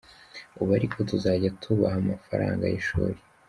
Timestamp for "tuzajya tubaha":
1.09-1.97